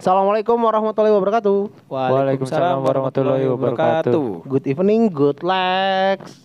[0.00, 1.92] Assalamualaikum warahmatullahi wabarakatuh.
[1.92, 4.48] Waalaikumsalam warahmatullahi wabarakatuh.
[4.48, 6.40] Good evening, good legs.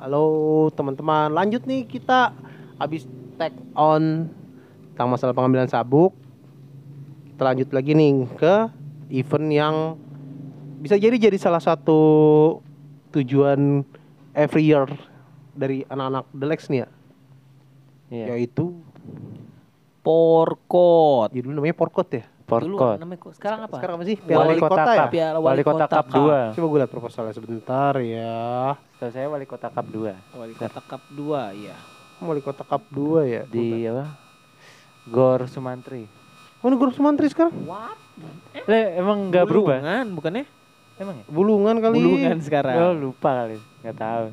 [0.00, 0.24] Halo
[0.72, 2.32] teman-teman, lanjut nih kita
[2.80, 3.04] habis
[3.36, 4.32] tag on
[4.96, 6.16] tentang masalah pengambilan sabuk.
[7.36, 8.54] Kita lanjut lagi nih ke
[9.12, 9.76] event yang
[10.80, 12.00] bisa jadi jadi salah satu
[13.12, 13.84] tujuan
[14.32, 14.88] every year
[15.52, 16.88] dari anak-anak The Lex nih ya,
[18.08, 18.24] Iya.
[18.40, 18.72] yaitu
[20.00, 21.28] Porkot.
[21.28, 22.24] jadi dulu namanya Porkot ya.
[22.48, 22.96] Dulu Porkot.
[22.96, 23.76] namanya kok- sekarang apa?
[23.76, 24.16] Sekarang apa sih?
[24.16, 24.96] Piala Wali Kota ya?
[24.98, 25.08] Cup.
[25.12, 26.56] Piala Wali Kota Cup 2.
[26.56, 28.40] Coba gue lihat proposalnya sebentar ya.
[28.90, 31.20] Setahu saya Wali Kota Cup 2 Wali Kota Cup 2
[31.54, 31.76] iya.
[32.18, 33.42] Wali Kota Cup 2 ya.
[33.44, 34.16] di apa?
[35.06, 36.08] Gor Sumantri.
[36.58, 37.52] Oh, ini Gor Sumantri sekarang?
[37.62, 37.94] What?
[38.64, 39.78] Le, emang nggak berubah?
[39.78, 40.44] Bulungan bukannya?
[40.98, 41.24] Emang ya?
[41.26, 41.96] Bulungan kali.
[41.96, 42.74] Bulungan Oh, sekarang.
[42.98, 43.56] lupa kali.
[43.78, 44.26] Nggak tahu.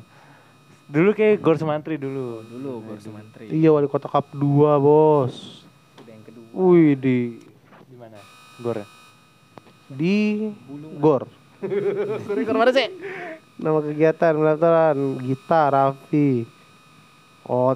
[0.86, 2.42] Dulu kayak Gor Sumantri dulu.
[2.42, 3.46] Dulu Gor Sumantri.
[3.48, 4.42] Iya, Wali Kota Cup 2,
[4.76, 5.62] Bos.
[5.96, 6.46] Udah yang kedua.
[6.50, 7.16] Wih, di
[7.96, 8.20] Di mana?
[8.60, 8.76] Gor.
[8.76, 8.86] ya?
[9.88, 10.52] di
[11.00, 11.24] Gor.
[12.28, 12.92] Gor Gor mana sih?
[13.56, 16.44] Nama kegiatan pendaftaran Gita Raffi.
[17.48, 17.72] Oh,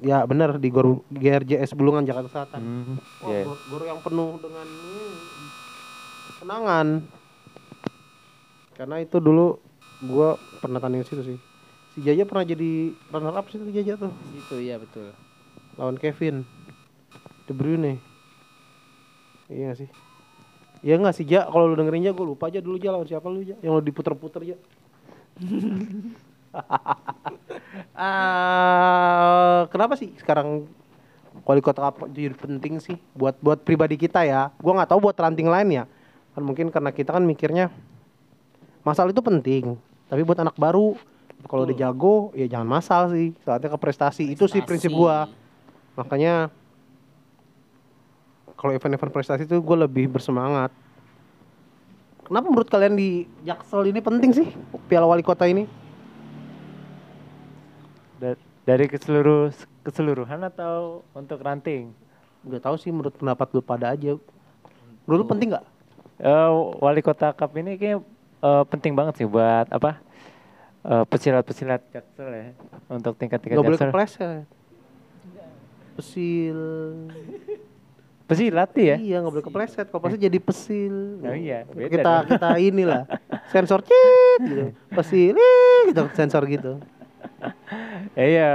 [0.00, 2.60] ya benar di Gor GRJS Bulungan Jakarta Selatan.
[2.64, 2.96] Hmm.
[3.20, 3.44] Wah, iya.
[3.44, 4.66] gor, gor yang penuh dengan
[6.40, 6.86] kenangan.
[8.72, 9.60] Karena itu dulu
[10.00, 11.38] gua pernah tanding situ sih.
[11.92, 15.12] Si Jaja pernah jadi runner up sih tuh Jaja tuh Itu iya betul.
[15.76, 16.48] lawan Kevin
[17.44, 18.07] De Bruyne.
[19.48, 19.88] Iya nggak sih?
[20.84, 21.48] Iya nggak sih Ja?
[21.48, 23.56] Kalau lu dengerin Ja, gue lupa aja dulu Ja lawan siapa lu Ja?
[23.64, 24.56] Yang lu diputer-puter Ja.
[27.92, 30.64] Ah, kenapa sih sekarang
[31.44, 34.50] wali kota apa jadi penting sih buat buat pribadi kita ya?
[34.58, 35.84] Gua nggak tahu buat ranting lain ya.
[36.32, 37.68] Kan mungkin karena kita kan mikirnya
[38.86, 39.76] masalah itu penting,
[40.08, 40.96] tapi buat anak baru
[41.46, 43.34] kalau udah jago ya jangan masal sih.
[43.42, 44.24] Saatnya ke prestasi.
[44.32, 45.28] Itu sih prinsip gua.
[45.98, 46.54] Makanya
[48.58, 50.74] kalau event-event prestasi itu gue lebih bersemangat.
[52.26, 54.48] Kenapa menurut kalian di Jaksel ini penting sih
[54.84, 55.64] Piala Wali Kota ini?
[58.20, 58.36] Da-
[58.66, 59.48] dari ke seluruh
[59.80, 61.94] keseluruhan atau untuk ranting?
[62.44, 64.18] Gak tahu sih menurut pendapat lu pada aja.
[65.06, 65.64] Menurut lu penting nggak?
[66.20, 66.50] Eh,
[66.82, 68.02] Wali Kota Cup ini kayak
[68.42, 70.02] eh, penting banget sih buat apa?
[70.84, 72.46] eh, pesilat-pesilat Jaksel ya
[72.90, 73.90] untuk tingkat-tingkat Gak boleh Jaksel.
[73.94, 74.44] kepleset.
[75.96, 76.60] Pesil.
[78.28, 79.00] Pesilat ya?
[79.00, 79.86] Iya nggak boleh kepleset.
[79.88, 80.94] Kalau pleset jadi pesil.
[81.24, 82.26] Oh iya, beda kita dong.
[82.28, 83.02] kita inilah
[83.52, 84.64] sensor cit gitu.
[84.92, 85.36] Pesil
[85.88, 86.76] gitu sensor gitu.
[88.12, 88.50] Ya iya,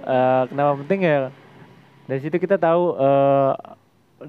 [0.00, 1.18] eh, kenapa penting ya?
[2.06, 3.52] Dari situ kita tahu eh,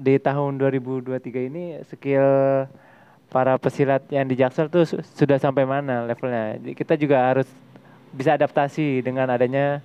[0.02, 2.66] di tahun 2023 ini skill
[3.28, 6.58] para pesilat yang di Jaksel tuh su- sudah sampai mana levelnya.
[6.58, 7.46] Jadi Kita juga harus
[8.10, 9.78] bisa adaptasi dengan adanya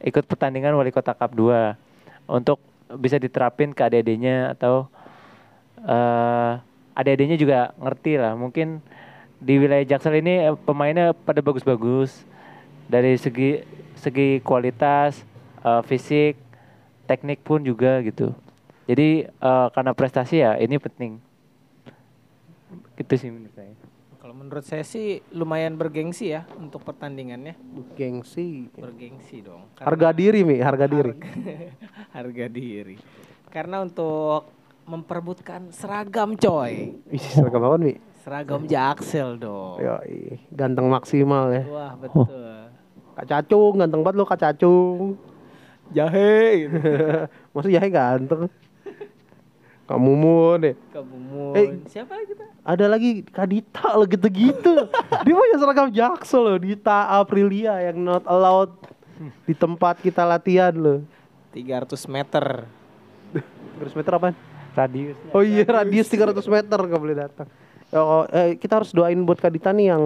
[0.00, 1.76] ikut pertandingan Wali Kota Cup 2
[2.26, 2.58] untuk
[2.98, 4.90] bisa diterapin ke adik-adiknya atau
[5.80, 6.52] eh
[6.94, 8.34] adik-adiknya juga ngerti lah.
[8.36, 8.82] Mungkin
[9.40, 12.26] di wilayah Jaksel ini eh, pemainnya pada bagus-bagus.
[12.90, 13.62] Dari segi
[13.96, 15.22] segi kualitas
[15.64, 16.36] eh, fisik
[17.06, 18.34] teknik pun juga gitu.
[18.84, 21.16] Jadi eh, karena prestasi ya ini penting.
[23.00, 23.79] Itu sih menurut saya
[24.30, 27.58] Kalau menurut saya sih lumayan bergengsi ya untuk pertandingannya.
[27.98, 28.70] Gengsi.
[28.78, 29.66] Bergengsi dong.
[29.74, 31.18] Harga diri mi, harga diri.
[32.14, 32.94] harga diri.
[33.50, 34.46] Karena untuk
[34.86, 36.94] memperebutkan seragam coy.
[37.10, 37.98] Ih, seragam apa mi?
[38.22, 39.82] Seragam Jaksel dong.
[39.82, 39.98] Yo,
[40.54, 41.66] ganteng maksimal ya.
[41.66, 42.70] Wah, betul.
[43.18, 45.18] Kak Cacung, ganteng banget lo Kak Cacung.
[45.90, 46.78] Jahe gitu.
[47.58, 48.46] Maksud Yahya ganteng.
[49.90, 50.74] Kak Mumun deh.
[50.94, 51.54] Kebumun.
[51.58, 52.46] Eh, Siapa lagi kita?
[52.62, 54.86] Ada lagi Kak Dita lo gitu-gitu.
[55.26, 58.70] Dia punya seragam Jaksel loh, Dita Aprilia yang not allowed
[59.42, 61.02] di tempat kita latihan loh.
[61.50, 62.70] 300 meter.
[63.34, 64.30] 300 meter apa?
[64.70, 67.50] radius Oh iya, radius 300 meter gak boleh datang.
[67.90, 70.02] Oh, eh, kita harus doain buat Kak Dita nih yang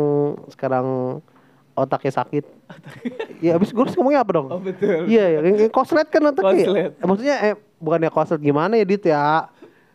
[0.49, 1.21] sekarang
[1.77, 2.45] otaknya sakit.
[3.45, 4.49] Iya, abis gue harus ngomongnya apa dong?
[4.49, 5.05] Oh, betul.
[5.05, 5.69] Iya, ya.
[5.69, 6.65] koslet kan otaknya.
[6.65, 6.91] Koslet.
[6.97, 9.53] Eh, maksudnya eh bukannya koslet gimana ya Dit ya?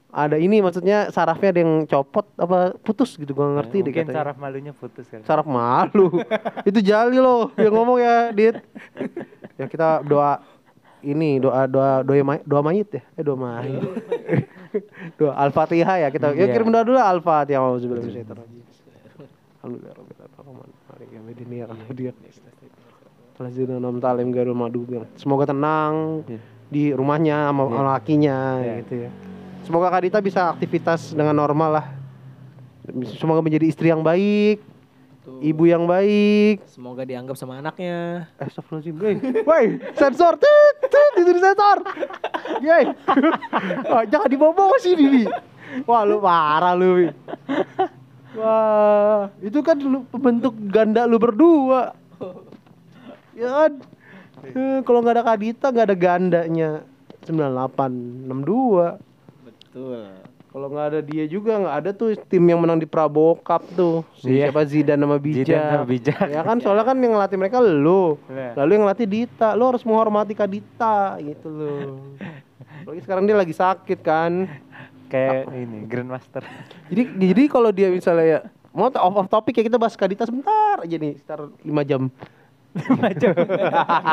[0.10, 4.26] Ada ini maksudnya sarafnya ada yang copot apa putus gitu gua ngerti deh katanya.
[4.26, 6.10] saraf malunya putus kan Saraf malu.
[6.66, 8.58] Itu jali loh yang ngomong ya, Dit.
[9.54, 10.42] Ya kita doa
[11.06, 13.02] ini doa doa doa may, doa mayit ya.
[13.14, 13.86] Eh doa mayit.
[15.22, 16.34] doa Al-Fatihah ya kita.
[16.34, 16.58] Ya Iya.
[16.58, 17.62] kirim doa dulu Al-Fatihah.
[17.62, 18.66] Auzubillahi minasyaitonir rajim.
[19.62, 20.68] Alhamdulillah rabbil alamin.
[21.14, 21.22] Ya
[24.90, 26.40] ya Semoga tenang Iya.
[26.74, 27.82] di rumahnya sama Iya.
[27.94, 28.74] lakinya Iya.
[28.82, 29.12] gitu ya.
[29.70, 31.86] Semoga Kak Dita bisa aktivitas dengan normal lah.
[33.22, 34.58] Semoga menjadi istri yang baik,
[35.22, 35.46] Tuh.
[35.46, 36.66] ibu yang baik.
[36.66, 38.26] Semoga dianggap sama anaknya.
[38.42, 39.14] Eh, Astagfirullahaladzim, woi,
[39.46, 41.86] woi, sensor, tit, tit, itu di sensor,
[42.66, 42.84] yey,
[43.94, 45.30] oh, jangan dibawa-bawa sih, Bibi,
[45.86, 47.14] Wah lu parah lu.
[48.42, 51.94] Wah, itu kan lu pembentuk ganda lu berdua.
[53.38, 53.72] Ya kan?
[54.50, 56.70] Eh, Kalau nggak ada Kadita nggak ada gandanya
[57.30, 59.09] 98 62.
[59.70, 60.02] Betul.
[60.50, 64.02] Kalau nggak ada dia juga nggak ada tuh tim yang menang di Prabowo Cup tuh.
[64.18, 64.50] Si Iya.
[64.50, 65.46] siapa Zidane sama Bijak.
[65.46, 66.26] Zidane sama Bijak.
[66.26, 68.18] Ya kan soalnya kan yang ngelatih mereka lu.
[68.26, 68.58] Iya.
[68.58, 72.02] Lalu yang ngelatih Dita, lu harus menghormati Kadita gitu loh.
[72.82, 74.50] Apalagi sekarang dia lagi sakit kan.
[75.06, 76.42] Kayak ini Grandmaster.
[76.90, 78.40] Jadi jadi kalau dia misalnya ya
[78.74, 82.10] mau off off topic ya kita bahas Kadita sebentar aja nih, sekitar 5 jam.
[82.74, 83.34] 5 jam.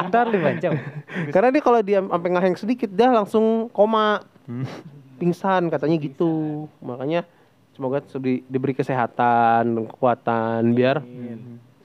[0.05, 0.73] Bentar 5 jam.
[1.33, 4.21] Karena dia kalau dia sampai ngaheng sedikit dia langsung koma.
[4.45, 4.69] Hmm.
[5.17, 6.67] Pingsan katanya gitu.
[6.81, 7.25] Makanya
[7.73, 11.05] semoga di- diberi kesehatan dan kekuatan biar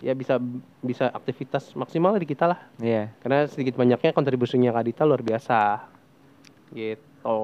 [0.01, 0.41] ya bisa
[0.81, 2.59] bisa aktivitas maksimal di kita lah.
[2.77, 3.13] Iya.
[3.21, 5.85] Karena sedikit banyaknya kontribusinya Kadita luar biasa.
[6.73, 7.37] Gitu.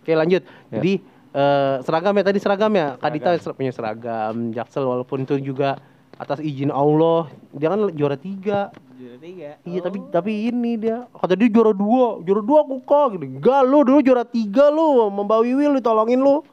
[0.00, 0.42] Oke lanjut.
[0.70, 0.80] Ya.
[0.80, 0.92] Jadi
[1.32, 2.96] eh, seragam ya tadi seragam ya.
[2.96, 4.50] Kadita ser- punya seragam.
[4.50, 5.76] Jaksel walaupun itu juga
[6.22, 8.70] atas izin Allah dia kan juara tiga.
[8.94, 9.50] Juara tiga.
[9.62, 13.26] Iya tapi tapi ini dia kata dia juara dua, juara dua aku kok gitu.
[13.26, 16.46] Enggak lu dulu juara tiga lu, Mbak Wiwil ditolongin lu.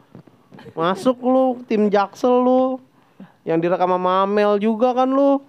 [0.73, 2.81] Masuk lu tim Jaksel lu.
[3.45, 5.39] Yang direkam sama Amel juga kan lu.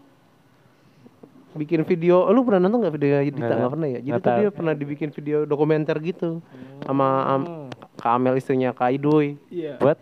[1.50, 3.42] Bikin video, lu pernah nonton nggak video Dita?
[3.42, 3.56] Nggak.
[3.58, 3.98] Nggak pernah ya?
[3.98, 6.38] Jadi tuh dia pernah dibikin video dokumenter gitu
[6.86, 7.66] sama am-
[7.98, 9.76] Kak Amel istrinya Kak Idoy Iya.
[9.76, 9.98] Buat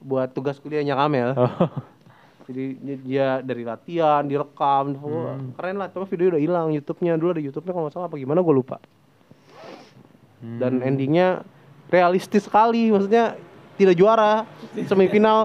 [0.00, 1.30] buat tugas kuliahnya Kak Amel.
[1.36, 1.52] oh.
[2.48, 2.64] Jadi
[3.04, 5.92] dia, dari latihan, direkam, wah, keren lah.
[5.92, 8.80] Tapi video udah hilang YouTube-nya dulu ada YouTube-nya kalau salah apa gimana gue lupa.
[10.40, 11.44] Dan endingnya
[11.92, 13.36] realistis sekali, maksudnya
[13.76, 14.48] tidak juara
[14.88, 15.44] semifinal.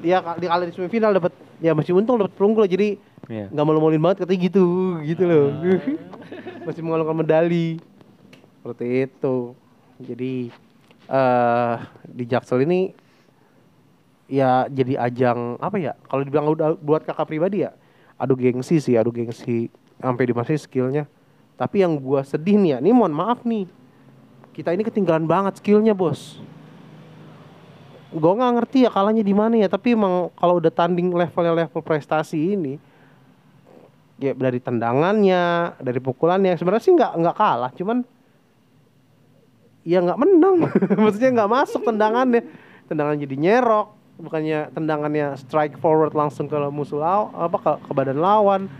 [0.00, 2.70] Dia di kali di semifinal dapat ya masih untung dapat perunggu lah.
[2.72, 3.48] Jadi Iya.
[3.48, 4.64] nggak malu-maluin banget katanya gitu,
[5.00, 5.48] gitu loh.
[6.68, 7.80] masih mengalungkan medali.
[8.60, 9.36] Seperti itu.
[10.00, 10.32] Jadi
[11.04, 12.92] eh di Jaksel ini
[14.24, 17.76] ya jadi ajang apa ya kalau dibilang udah buat kakak pribadi ya
[18.16, 19.68] adu gengsi sih adu gengsi
[20.00, 21.04] sampai di masih skillnya.
[21.54, 23.70] Tapi yang gua sedih nih ya ini mohon maaf nih
[24.54, 26.42] kita ini ketinggalan banget skillnya bos.
[28.14, 31.82] Gua nggak ngerti ya kalahnya di mana ya tapi emang kalau udah tanding levelnya level
[31.82, 32.78] prestasi ini
[34.18, 38.06] ya dari tendangannya dari pukulannya sebenarnya sih nggak nggak kalah cuman
[39.86, 40.56] ya nggak menang.
[41.02, 42.42] Maksudnya nggak masuk tendangannya.
[42.84, 48.18] Tendangan jadi nyerok bukannya tendangannya strike forward langsung ke musuh law apa ke, ke badan
[48.22, 48.70] lawan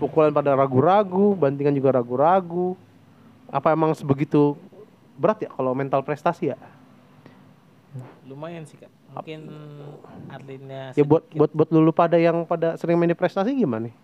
[0.00, 2.78] pukulan pada ragu-ragu bantingan juga ragu-ragu.
[3.48, 4.54] Apa emang sebegitu
[5.18, 6.58] berat ya kalau mental prestasi ya?
[8.28, 8.92] Lumayan sih kak.
[9.08, 9.40] Mungkin
[10.28, 13.94] atletnya ya buat buat buat lulu pada yang pada sering main di prestasi gimana nih?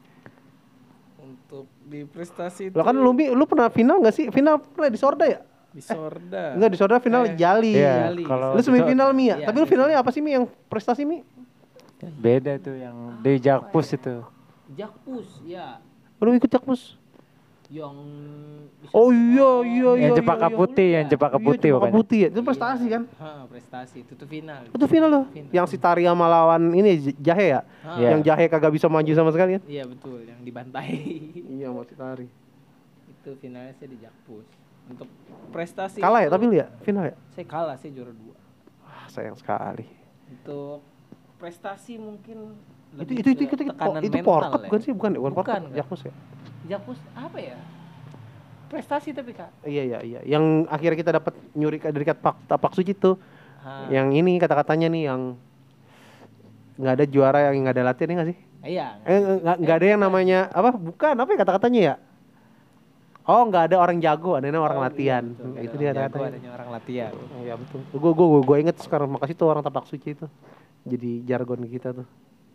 [1.20, 4.26] Untuk di prestasi lo kan lu lu pernah final nggak sih?
[4.32, 5.40] Final pernah di Sorda ya
[5.74, 6.54] di Sorda.
[6.54, 8.22] Enggak di Sorda final Eh, Jali Iya, Jali.
[8.22, 11.26] kalau lu semifinal Mi ya Iya, tapi lu finalnya apa sih Mi yang prestasi Mi
[11.98, 14.22] beda tuh yang di Jakpus itu.
[14.70, 15.82] Jakpus ya
[16.16, 16.96] lu ikut Jakpus
[17.68, 17.96] yang
[18.92, 19.90] Oh iya iya iya.
[19.98, 20.54] Yang iya, Jepaka iya.
[20.54, 21.94] Putih, yang Jepaka Iya, Putih Jepaka pokoknya.
[21.96, 22.28] Putih ya.
[22.28, 23.02] Itu prestasi kan?
[23.18, 24.60] Ha, prestasi itu tuh final.
[24.68, 25.24] Itu final loh.
[25.26, 25.50] Final.
[25.50, 27.60] Yang si Tari sama lawan ini Jahe ya?
[27.82, 28.08] Ha, Iya.
[28.14, 29.62] Yang Jahe kagak bisa maju sama sekali kan?
[29.64, 30.86] Iya betul, yang dibantai.
[31.34, 32.28] Iya sama si Tari.
[33.16, 34.44] itu finalnya saya di Jakpus.
[34.84, 35.08] Untuk
[35.48, 37.14] prestasi Kalah ya itu, tapi lu ya final ya?
[37.30, 38.34] saya kalah saya juara dua.
[38.80, 39.86] Wah, sayang sekali.
[40.26, 40.82] Untuk
[41.36, 42.58] prestasi mungkin
[42.94, 44.66] Itu lebih itu itu itu itu, tekanan itu mental Porkep ya.
[44.66, 44.92] bukan sih?
[44.94, 45.74] Bukan, bukan Bukan, Porkep, Kak.
[45.74, 46.12] Jakpus ya?
[46.64, 47.56] Jakpus apa ya?
[48.64, 49.50] Prestasi tapi kak.
[49.62, 50.20] Iya iya iya.
[50.26, 53.14] Yang akhirnya kita dapat nyuri dari kata Pak Tapak Suci tuh.
[53.62, 55.20] Ha, Yang ini kata-katanya nih yang
[56.74, 58.38] nggak ada juara yang nggak ada latihan ya nggak sih?
[58.64, 58.86] iya.
[59.06, 60.74] Eh nggak nggak ada yang namanya apa?
[60.74, 61.94] Bukan apa ya kata-katanya ya?
[63.24, 65.24] Oh nggak ada orang jago, ada orang Oh, iya, latihan.
[65.26, 65.48] betul.
[65.56, 66.28] itu Ada dia kata-katanya.
[66.28, 67.12] adanya orang latihan.
[67.14, 67.80] Oh, Iya betul.
[67.90, 70.26] Gue gue gue gue inget sekarang makasih tuh orang tapak suci itu.
[70.84, 72.04] Jadi jargon kita tuh.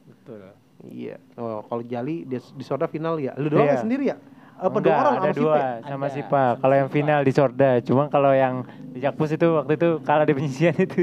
[0.05, 0.53] Betul.
[0.85, 1.17] Iya.
[1.35, 3.33] Oh kalau Jali di, di Sorda final ya.
[3.33, 3.73] Lu doang Iya.
[3.73, 4.17] ya sendiri ya?
[4.55, 5.87] Apa Enggak, dua orang ada sama dua Sipe?
[5.87, 6.43] sama Ada, Sipa.
[6.59, 8.55] Kalau yang final di Sorda, cuma kalau yang
[8.91, 10.99] di Jakpus itu waktu itu kalah di penyisian itu.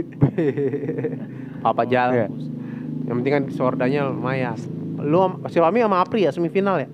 [1.69, 2.09] Apa Jal?
[2.13, 2.27] Iya.
[3.03, 4.55] Yang penting kan Sordanya lumayan.
[4.99, 6.89] Lu si Fami sama Apri ya semifinal ya?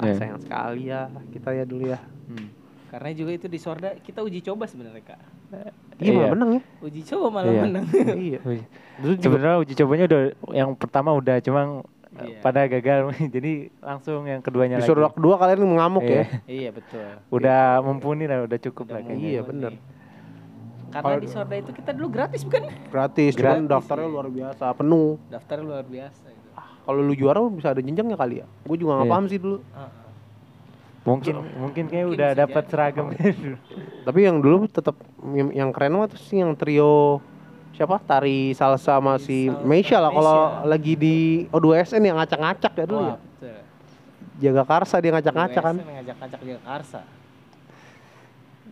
[0.00, 0.14] Ah, Iya.
[0.16, 2.00] sayang sekali ya kita ya dulu ya.
[2.26, 2.48] Hmm.
[2.88, 5.20] Karena juga itu di Sorda kita uji coba sebenarnya kak.
[5.50, 6.12] Iya, Iya.
[6.16, 6.62] malah menang ya.
[6.80, 7.62] Uji coba malah Iya.
[7.68, 7.84] menang.
[8.26, 8.38] iya.
[9.20, 12.42] Sebenarnya uji cobanya udah yang pertama udah cuma Iya.
[12.42, 12.98] pada gagal
[13.36, 14.90] jadi langsung yang keduanya di lagi.
[14.90, 16.16] Sorda kedua kalian mengamuk Iya.
[16.16, 16.24] ya.
[16.64, 17.06] iya betul.
[17.30, 19.28] Udah mumpuni lah, udah cukup Udah lah kayaknya.
[19.28, 19.72] Iya bener.
[20.90, 22.66] Karena di Sorda itu kita dulu gratis bukan?
[22.90, 24.14] Gratis, cuman Gratis, daftarnya iya.
[24.18, 25.22] luar biasa, penuh.
[25.30, 26.26] Daftarnya luar biasa.
[26.90, 28.46] Kalau lu juara bisa ada jenjangnya kali ya.
[28.66, 29.14] Gue juga nggak Iya.
[29.14, 29.58] paham sih dulu.
[29.62, 29.90] Heeh.
[31.00, 33.06] Mungkin mungkin kayak Mungkin udah dapat seragam.
[34.02, 34.98] Tapi yang dulu tetap
[35.30, 37.22] yang, yang keren mah tuh sih yang trio
[37.70, 41.16] siapa tari salsa sama si Salsa Meisha lah kalau lagi di
[41.48, 43.16] O2SN yang ngacak-ngacak ya dulu Wah, ya.
[43.16, 43.58] betul.
[44.42, 45.76] Jaga Karsa dia ngacak-ngacak kan.
[45.78, 47.00] USN Ngajak-ngajak dia Karsa.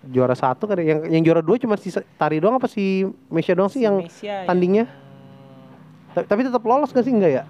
[0.05, 3.69] Juara satu kan yang yang juara dua cuma si tari doang apa si Meisha doang
[3.69, 4.85] sih yang Indonesia tandingnya?
[4.85, 7.45] yang ta- tapi tetap lolos gak sih enggak ya?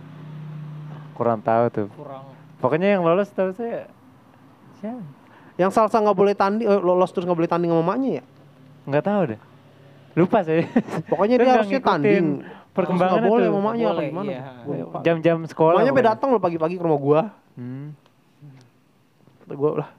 [1.19, 1.89] Kurang tahu tuh.
[1.93, 2.23] kurang
[2.59, 3.91] Pokoknya yang lolos tahu saya
[4.79, 5.03] siapa?
[5.59, 8.25] Yang salsa nggak boleh tanding eh, lolos terus nggak boleh tanding sama maknya ya?
[8.87, 9.41] Nggak tahu deh.
[10.15, 10.63] Lupa saya.
[11.11, 12.47] Pokoknya dia harusnya tanding.
[12.71, 13.59] perkembangannya Nggak boleh tuh.
[13.59, 14.31] maknya apa gimana?
[14.31, 14.43] iya.
[15.03, 15.83] Jam-jam sekolah.
[15.83, 16.11] Makanya pokoknya.
[16.15, 17.21] datang loh pagi-pagi ke rumah gua.
[17.59, 17.91] Hmm.
[19.43, 19.91] Kata gua lah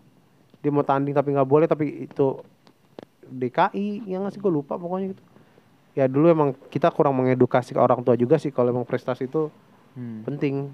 [0.59, 2.43] dia mau tanding tapi nggak boleh tapi itu
[3.23, 5.23] DKI yang ngasih gue lupa pokoknya gitu
[5.95, 9.47] ya dulu emang kita kurang mengedukasi ke orang tua juga sih kalau emang prestasi itu
[9.89, 10.21] Hmm.
[10.21, 10.69] penting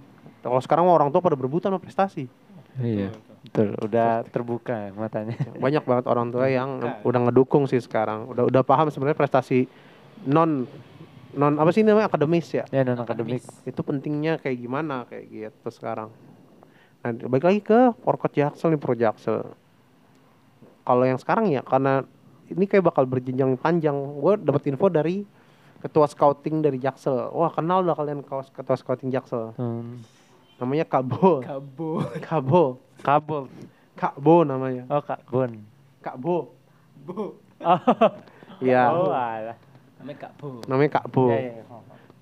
[0.46, 2.30] kalau sekarang mah orang tua pada berebutan sama prestasi.
[2.78, 3.10] Iya.
[3.46, 5.34] Betul, udah terbuka matanya.
[5.64, 8.30] banyak banget orang tua yang udah ngedukung sih sekarang.
[8.30, 9.66] Udah udah paham sebenarnya prestasi
[10.26, 10.70] non
[11.34, 12.66] non apa sih namanya akademis ya?
[12.70, 13.42] Ya non akademik.
[13.42, 16.14] itu pentingnya kayak gimana kayak gitu sekarang.
[17.02, 19.46] Nah balik lagi ke Porkot Jaksel nih Pro Jaksel.
[20.86, 22.06] Kalau yang sekarang ya karena
[22.50, 23.98] ini kayak bakal berjenjang panjang.
[24.22, 25.26] Gue dapat info dari
[25.86, 27.30] ketua scouting dari Jaksel.
[27.30, 29.54] Wah kenal lah kalian ketua scouting Jaksel.
[29.58, 30.02] Hmm.
[30.56, 31.44] Namanya Kabo
[32.22, 33.44] Kabo Kabel.
[33.94, 35.52] Kabo namanya Oh, Kak Bon.
[36.00, 36.52] Kabo
[37.02, 37.80] bu Oh.
[38.60, 39.56] iya Oh, alah.
[39.98, 41.64] namanya Kak Bu namanya Kabo Ya, ya, ya.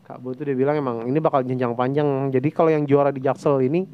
[0.03, 2.05] Kak Bu tuh dia bilang emang ini bakal jenjang panjang.
[2.29, 3.87] Jadi kalau yang juara di Jaksel ini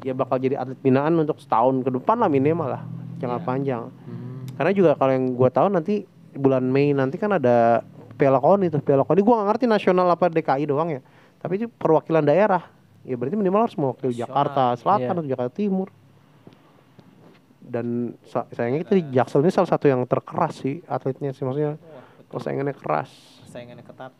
[0.00, 2.82] ya bakal jadi atlet binaan untuk setahun ke depan lah minimal lah.
[3.18, 3.46] Jangan Iya.
[3.46, 3.82] panjang.
[4.04, 4.44] Hmm.
[4.52, 7.80] Karena juga kalau yang gua tahu nanti bulan Mei nanti kan ada
[8.14, 8.78] Piala KONI tuh.
[8.78, 11.00] Piala KONI gua gak ngerti nasional apa DKI doang ya.
[11.38, 12.62] Tapi itu perwakilan daerah.
[13.04, 14.16] Ya berarti minimal harus mewakili.
[14.16, 15.12] Jakarta Selatan Iya.
[15.14, 15.88] atau Jakarta Timur.
[17.60, 17.86] Dan
[18.22, 21.80] sa- sayangnya kita di Jaksel ini salah satu yang terkeras sih atletnya sih maksudnya Wah,
[22.12, 22.28] betul.
[22.30, 23.08] persaingannya keras
[23.42, 24.12] Persaingannya ketat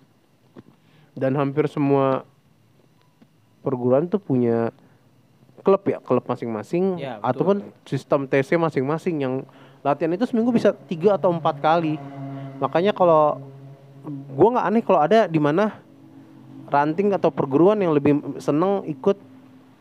[1.13, 2.25] dan hampir semua
[3.61, 4.73] perguruan tuh punya
[5.61, 7.29] klub ya klub masing-masing Ya, betul.
[7.29, 9.35] ataupun sistem TC masing-masing yang
[9.81, 12.01] latihan itu seminggu bisa tiga atau empat kali
[12.57, 13.45] makanya kalau
[14.31, 15.84] gua nggak aneh kalau ada di mana
[16.75, 19.15] ranting atau perguruan yang lebih seneng ikut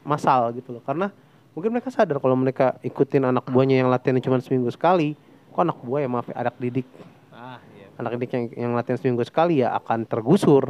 [0.06, 1.10] masal gitu loh karena
[1.58, 5.18] mungkin mereka sadar kalau mereka ikutin anak buahnya yang latihannya cuma seminggu sekali
[5.50, 6.86] kok anak buah ya maaf ya, anak didik
[7.34, 10.70] ah iya anak didik yang, yang latihan seminggu sekali ya akan tergusur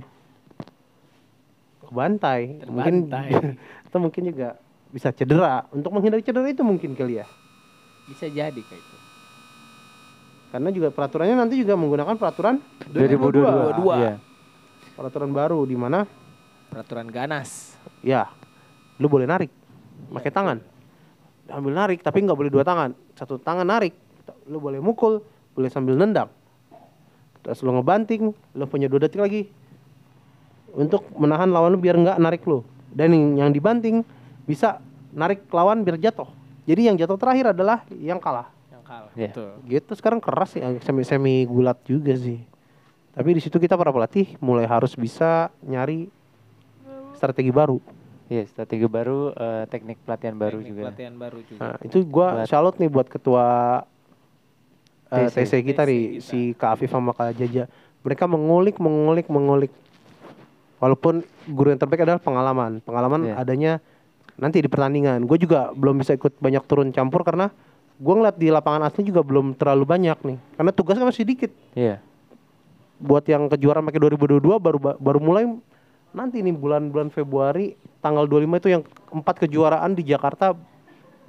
[1.83, 3.29] kebantai mungkin Terbantai.
[3.91, 4.55] atau mungkin juga
[4.93, 7.27] bisa cedera untuk menghindari cedera itu mungkin kali ya
[8.07, 8.97] bisa jadi kayak itu
[10.53, 12.61] karena juga peraturannya nanti juga menggunakan peraturan
[12.93, 13.81] 2022.
[13.81, 14.05] 2022.
[14.05, 14.13] Iya.
[14.93, 16.05] Peraturan baru di mana?
[16.69, 17.77] Peraturan ganas.
[18.01, 18.29] Ya
[19.01, 19.49] lu boleh narik
[20.13, 20.57] pakai tangan.
[21.49, 22.93] Ambil narik tapi nggak boleh dua tangan.
[23.17, 23.93] Satu tangan narik
[24.47, 25.21] lu boleh mukul
[25.53, 26.29] boleh sambil nendang.
[27.43, 29.49] Terus lu ngebanting lu punya dua detik lagi
[30.73, 32.63] untuk menahan lawan lu biar nggak narik lu.
[32.93, 34.05] Dan yang, dibanting
[34.45, 34.77] bisa
[35.09, 36.29] narik lawan biar jatuh.
[36.69, 38.53] Jadi yang jatuh terakhir adalah yang kalah.
[38.69, 39.33] Yang kalah Iya.
[39.33, 39.49] betul.
[39.65, 42.52] Gitu sekarang keras sih semi semi gulat juga sih
[43.13, 45.29] tapi di situ kita para pelatih mulai harus bisa
[45.61, 46.09] nyari
[47.13, 47.77] strategi baru
[48.23, 50.81] Iya, strategi baru, eh, teknik pelatihan baru Teknik juga.
[50.89, 53.45] pelatihan baru juga Nah, itu gua salut nih buat ketua
[55.11, 55.35] eh, TC.
[55.37, 56.23] TC kita TC nih kita.
[56.23, 57.69] si Kak Afif sama Kak Jaja.
[58.01, 59.69] Mereka mengulik, mengulik, mengulik.
[60.79, 62.79] Walaupun guru yang terbaik adalah pengalaman.
[62.81, 63.35] Pengalaman Iya.
[63.37, 63.71] adanya
[64.33, 65.23] nanti di pertandingan.
[65.23, 67.51] Gue juga belum bisa ikut banyak turun campur karena
[67.93, 70.37] gue ngeliat di lapangan asli juga belum terlalu banyak nih.
[70.57, 71.51] Karena tugasnya masih dikit.
[71.71, 72.01] Iya.
[73.01, 75.49] Buat yang kejuaraan pakai 2022 baru baru mulai
[76.13, 80.53] nanti nih bulan-bulan Februari tanggal 25 itu yang empat kejuaraan di Jakarta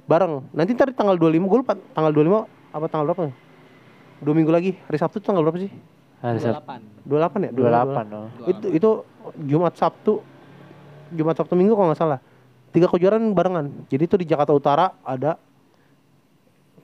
[0.05, 0.45] bareng.
[0.53, 3.33] Nanti ntar di tanggal 25 gue lupa tanggal 25 apa tanggal berapa?
[4.21, 5.71] Dua minggu lagi hari Sabtu tanggal berapa sih?
[6.21, 6.61] Hari Sabtu
[7.09, 7.51] 28 28 ya?
[7.51, 8.27] 28 oh.
[8.47, 8.89] Itu itu
[9.43, 10.21] Jumat Sabtu
[11.13, 12.19] Jumat Sabtu Minggu kalau nggak salah.
[12.71, 13.71] Tiga kejuaraan barengan.
[13.87, 15.37] Jadi itu di Jakarta Utara ada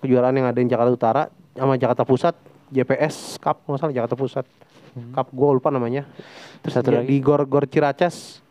[0.02, 1.24] kejuaraan yang ada di Jakarta Utara
[1.54, 2.36] sama Jakarta Pusat
[2.72, 4.46] JPS Cup kalau nggak salah Jakarta Pusat
[4.92, 5.12] Hmm.
[5.14, 6.04] Cup gue lupa namanya.
[6.60, 7.08] Terus Satu di, lagi?
[7.08, 8.44] di Gor Gor Ciracas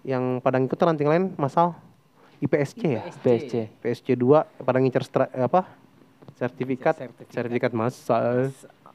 [0.00, 1.76] yang pada ngikut ranting lain masal
[2.38, 3.02] IPSC ya.
[3.14, 3.68] PSC.
[3.76, 4.24] PSC 2
[4.58, 5.68] pada ngincer eh, apa?
[6.34, 7.32] Sertifikat Sertifikat.
[7.32, 8.48] sertifikat masal.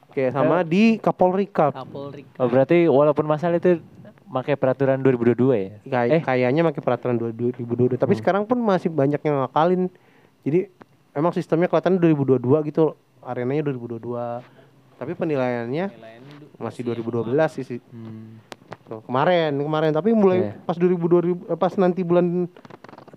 [0.10, 1.74] Kayak sama di Kapolri Cup.
[1.74, 3.82] Kapolri Oh, berarti walaupun masalah itu
[4.26, 5.78] pakai peraturan 2022 ya?
[5.84, 6.22] Kay- Eh.
[6.22, 9.94] kayaknya pakai peraturan 2022 tapi sekarang pun masih banyak yang ngakalin
[10.42, 10.74] jadi
[11.14, 14.42] emang sistemnya kelihatan 2022 gitu arenanya 2022
[14.96, 15.86] tapi penilaiannya
[16.58, 17.80] masih yang 2012 sih sih.
[17.90, 18.38] Hmm.
[18.88, 19.92] Tuh, kemarin kemarin.
[19.92, 20.54] Tapi mulai Iya.
[20.66, 22.48] pas 2022 eh, pas nanti bulan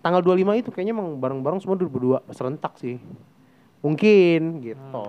[0.01, 2.97] tanggal 25 itu kayaknya emang bareng-bareng semua 2022 serentak sih.
[3.81, 5.05] Mungkin gitu.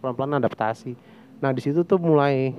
[0.00, 0.96] Pelan-pelan adaptasi.
[1.40, 2.52] Nah di situ tuh mulai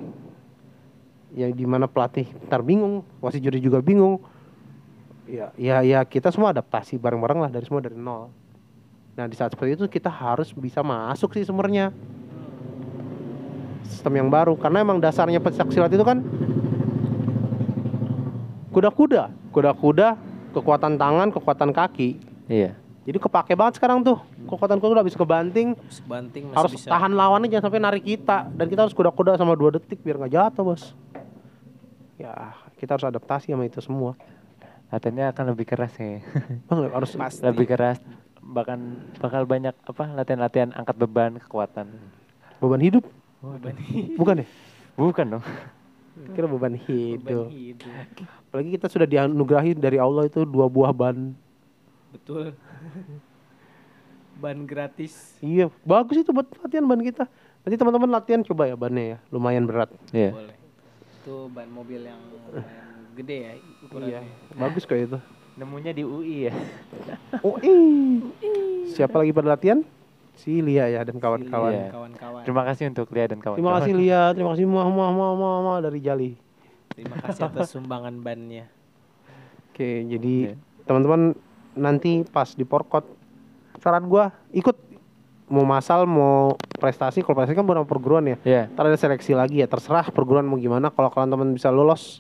[1.31, 4.20] yang di mana pelatih ntar bingung wasit juri juga bingung.
[5.29, 8.27] Ya ya ya kita semua adaptasi bareng-bareng lah dari semua dari nol.
[9.15, 11.96] Nah di saat seperti itu kita harus bisa masuk sih sebenarnya
[13.88, 16.21] sistem yang baru karena emang dasarnya pencak silat itu kan
[18.71, 20.15] kuda-kuda kuda-kuda
[20.51, 22.75] kekuatan tangan kekuatan kaki Iya.
[23.03, 26.88] jadi kepake banget sekarang tuh kekuatan kuda udah habis kebanting banting masih harus bisa.
[26.88, 30.33] tahan lawannya jangan sampai narik kita dan kita harus kuda-kuda sama dua detik biar nggak
[30.33, 30.83] jatuh bos
[32.15, 34.15] ya kita harus adaptasi sama itu semua
[34.91, 36.19] Latihannya akan lebih keras ya.
[36.67, 37.47] Bang, harus Pasti.
[37.47, 38.03] lebih keras
[38.43, 41.88] bahkan bakal banyak apa latihan-latihan angkat beban kekuatan.
[42.59, 43.07] beban hidup
[43.41, 43.75] Beban
[44.15, 44.48] bukan ya
[44.93, 45.43] Bukan dong.
[46.31, 47.88] kira beban beban hidup hidup.
[48.45, 51.33] apalagi kita sudah dianugerahi dari Allah itu dua buah ban
[52.12, 52.53] Betul.
[54.36, 55.38] Ban gratis.
[55.39, 57.25] iya bagus itu buat latihan ban kita
[57.62, 60.29] nanti teman-teman latihan coba ya bannya ya lumayan berat Iya.
[60.31, 60.57] Boleh.
[61.15, 64.10] Itu ban mobil yang lumayan gede ya ukurannya.
[64.12, 64.21] iya
[64.53, 65.19] bagus kok itu
[65.53, 66.53] Nemunya di UI ya.
[67.39, 68.24] oh ih.
[68.89, 69.79] siapa lagi pada latihan
[70.41, 71.88] si Lia ya dan kawan-kawan Iya.
[71.89, 72.41] Kawan-kawan.
[72.41, 73.57] Terima kasih untuk Lia dan kawan-kawan.
[73.57, 76.31] terima kasih Lia terima kasih mah mah mah mah mah dari Jali
[76.91, 78.65] Terima kasih atas sumbangan bannya.
[79.69, 80.53] oke jadi Iya.
[80.83, 81.38] teman-teman
[81.74, 83.05] nanti pas di porkot
[83.77, 84.75] saran gua ikut
[85.48, 88.63] mau masal mau prestasi kalau prestasi kan bukan perguruan ya Iya.
[88.67, 92.19] ntar ada seleksi lagi ya terserah perguruan mau gimana kalau kalian teman bisa lolos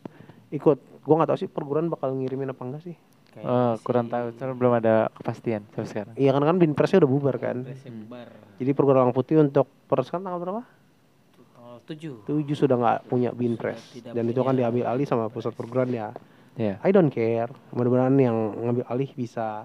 [0.49, 2.95] ikut gua nggak tahu sih perguruan bakal ngirimin apa enggak sih
[3.31, 4.25] Kayaknya Oh, kurang tahu.
[4.33, 6.13] Soalnya belum ada kepastian sampai sekarang.
[6.15, 8.27] iya kan kan binpresnya udah bubar kan bubar.
[8.57, 12.27] jadi perguruan putih untuk pers kan tanggal berapa Tanggal 7.
[12.27, 16.11] tujuh sudah nggak punya binpres dan itu kan diambil alih sama pusat perguruan ya
[16.53, 16.75] Iya.
[16.77, 19.63] I don't care mudah-mudahan yang ngambil alih bisa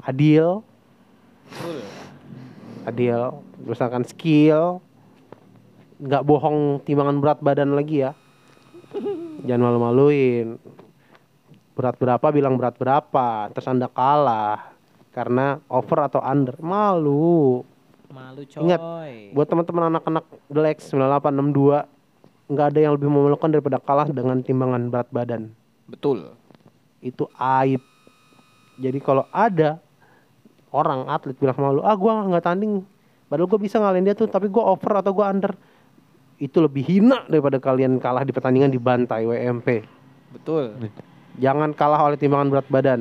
[0.00, 0.64] adil
[1.46, 1.84] Betul.
[2.84, 3.18] adil
[3.60, 4.80] berdasarkan skill
[5.96, 8.16] nggak bohong timbangan berat badan lagi ya
[9.46, 10.56] jangan malu-maluin
[11.74, 14.74] berat berapa bilang berat berapa terus anda kalah
[15.14, 16.58] karena over atau under.
[16.58, 17.62] Malu.
[18.10, 18.60] Malu coy.
[18.66, 18.80] Ingat,
[19.30, 21.86] buat teman-teman anak-anak Delex 9862
[22.50, 25.54] nggak ada yang lebih memalukan daripada kalah dengan timbangan berat badan.
[25.86, 26.34] Betul.
[27.04, 27.84] itu aib.
[28.80, 29.76] Jadi kalau ada
[30.72, 32.80] orang atlet bilang malu ah gua nggak tanding.
[33.28, 35.52] Padahal gue bisa ngalahin dia tuh tapi gua over atau gua under.
[36.40, 39.84] Itu lebih hina daripada kalian kalah di pertandingan dibantai WMP
[40.34, 40.74] Betul.
[41.38, 43.00] Jangan kalah oleh timbangan berat badan.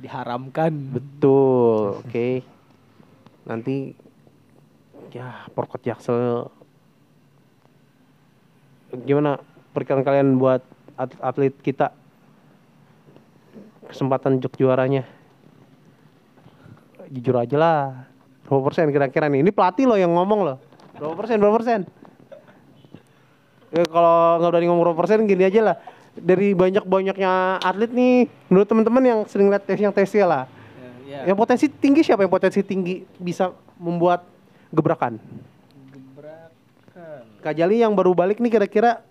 [0.00, 0.72] Diharamkan.
[0.72, 2.40] betul oke.
[3.44, 3.92] Nanti
[5.12, 6.48] ya porkot jaksel.
[9.04, 9.38] Gimana
[9.76, 10.64] perkiraan kalian buat
[10.96, 11.92] at- atlet kita?
[13.90, 15.04] Kesempatan jok juaranya.
[17.10, 17.82] Jujur aja lah.
[18.46, 19.42] Berapa persen kira-kira nih?
[19.42, 20.56] Ini pelatih loh yang ngomong loh.
[20.94, 21.80] Berapa persen berapa persen?
[23.70, 25.76] Ya, kalau nggak berani ngomong berapa persen gini aja lah
[26.20, 28.14] dari banyak-banyaknya atlet nih
[28.46, 30.44] menurut teman-teman yang sering lihat tes yang tesnya lah
[31.02, 34.22] Ya, yang potensi tinggi siapa yang potensi tinggi bisa membuat
[34.70, 35.18] gebrakan
[35.90, 37.26] gebrakan.
[37.42, 39.02] Kak Jali yang baru balik nih kira-kira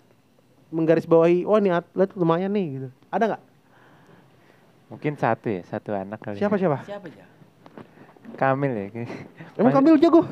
[0.72, 3.44] menggarisbawahi wah nih atlet lumayan nih gitu ada nggak
[4.90, 6.40] Mungkin satu ya, satu anak kali.
[6.40, 7.26] siapa siapa Siapa aja?
[8.34, 8.88] Kamil ya.
[9.54, 10.24] emang Kamil jago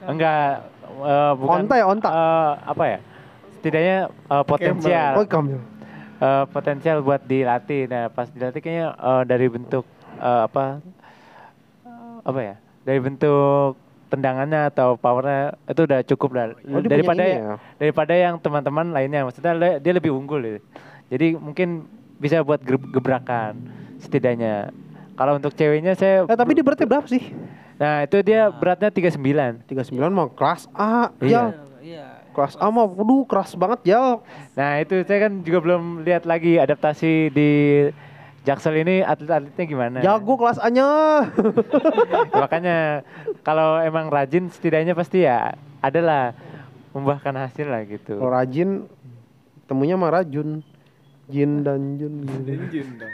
[0.00, 0.70] Enggak
[1.02, 2.08] eh, bukan Onta ya, onta?
[2.08, 2.98] eh, apa ya?
[3.52, 5.12] Setidaknya eh, potensial.
[5.18, 5.58] oh Kamil
[6.18, 7.86] eh, potensial buat dilatih.
[7.86, 9.84] Nah, pas dilatih kayaknya eh, dari bentuk
[10.16, 10.82] eh, apa
[12.22, 12.54] apa ya?
[12.82, 13.76] Dari bentuk
[14.08, 16.46] tendangannya atau powernya itu udah cukup lah.
[16.64, 17.54] Oh, daripada ini ya?
[17.76, 19.28] daripada yang teman-teman lainnya.
[19.28, 20.60] Maksudnya dia lebih unggul gitu.
[21.08, 21.84] Jadi mungkin
[22.16, 23.60] bisa buat ge- gebrakan
[24.00, 24.72] setidaknya.
[25.14, 27.22] Kalau untuk ceweknya saya eh tapi dia beratnya berapa sih
[27.78, 29.62] Nah, itu dia beratnya 39.
[29.70, 31.54] 39 mah kelas A Iya.
[31.54, 31.62] ya.
[32.38, 34.22] Kelas A mah waduh keras banget ya
[34.54, 37.50] Nah, itu saya kan juga belum lihat lagi adaptasi di
[38.46, 39.98] Jaksel ini atlet-atletnya gimana.
[39.98, 40.86] jago kelas A nya
[42.46, 43.02] Makanya
[43.42, 46.30] kalau emang rajin setidaknya pasti ya adalah
[46.94, 48.22] membuahkan hasil lah gitu.
[48.22, 48.86] kalau rajin
[49.66, 50.62] temunya mah rajun
[51.28, 53.04] Jin dan Jun gitu.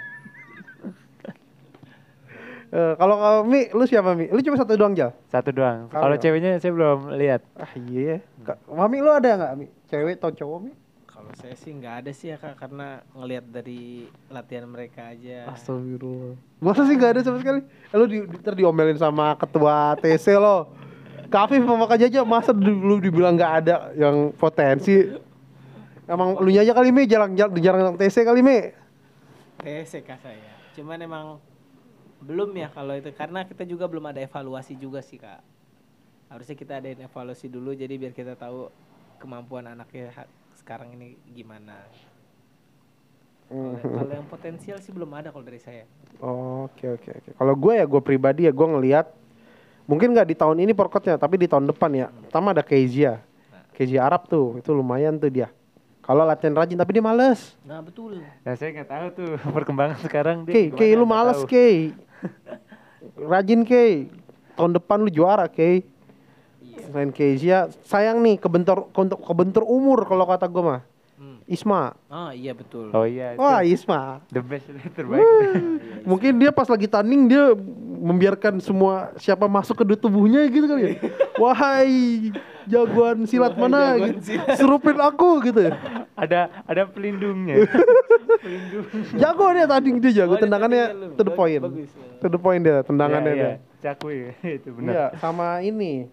[2.75, 4.27] Eh, kalau kami lu siapa Mi?
[4.27, 5.15] Lu cuma satu doang Jal?
[5.31, 5.87] Satu doang.
[5.87, 7.47] Kalau- Kalau ceweknya saya belum lihat.
[7.55, 8.19] Ah iya ya.
[8.43, 9.67] Kak, Mami lu ada nggak Mi?
[9.87, 10.73] Cewek atau cowok Mi?
[11.07, 13.81] Kalau saya sih nggak ada sih ya kak karena ngelihat dari
[14.27, 15.47] latihan mereka aja.
[15.49, 16.35] Astagfirullah.
[16.59, 17.63] Masa sih gak ada sama sekali?
[17.63, 20.75] Eh, Lu di, di, ntar diomelin sama ketua TC lo.
[21.31, 24.99] Kafif sama Kak Jaja masa dulu dibilang nggak ada yang potensi?
[26.05, 28.75] Emang lu aja kali Mi jarang jarang, jarang TC kali Mi.
[29.59, 30.53] TC kak saya.
[30.75, 31.27] Cuman emang
[32.25, 35.45] belum ya kalau itu karena kita juga belum ada evaluasi juga sih kak.
[36.33, 38.73] Harusnya kita ada evaluasi dulu jadi biar kita tahu
[39.21, 40.11] kemampuan anaknya
[40.57, 41.85] sekarang ini gimana.
[43.53, 43.77] Hmm.
[43.77, 45.85] Kalau yang potensial sih belum ada kalau dari saya.
[46.25, 47.31] Oke oke oke.
[47.37, 49.13] Kalau gue ya gue pribadi ya gue ngelihat
[49.85, 52.07] mungkin nggak di tahun ini porkotnya tapi di tahun depan ya.
[52.09, 53.21] Pertama ada Kezia.
[53.77, 55.53] Kezia Arab tuh itu lumayan tuh dia.
[56.05, 57.57] Kalau latihan rajin tapi dia males.
[57.65, 58.21] Nah betul.
[58.21, 61.45] Nah saya nggak tahu tuh perkembangan sekarang dia Kei, Kei lu males.
[61.45, 61.93] Kei.
[63.31, 64.09] Rajin Kei.
[64.55, 65.83] Tahun depan lu juara Kei.
[66.63, 66.91] Iya.
[66.91, 70.83] Selain Kezia, sayang nih kebentur untuk kebentur umur kalau kata gue mah.
[71.15, 71.39] Hmm.
[71.47, 71.95] Isma.
[72.11, 72.91] Ah iya betul.
[72.91, 73.35] Oh iya.
[73.35, 74.01] itu Wah Isma.
[74.35, 74.67] the best
[74.99, 75.23] terbaik.
[76.11, 77.55] Mungkin dia pas lagi tanding dia
[78.05, 80.93] membiarkan semua siapa masuk ke tubuhnya gitu kali ya.
[81.39, 82.31] Wahai
[82.67, 84.39] jagoan silat mana jagoan gitu.
[84.55, 85.69] Serupin aku gitu.
[86.15, 87.65] ada ada pelindungnya.
[88.45, 88.85] Pelindung.
[89.17, 91.61] Jago dia tanding dia jago Oh, tendangannya to the point.
[91.61, 92.21] bagus, ya.
[92.21, 93.49] To the point dia tendangannya Iya, dia.
[93.49, 93.57] iya.
[93.81, 94.15] Cakwe
[94.61, 94.93] itu benar.
[94.93, 96.09] Iya, sama ini.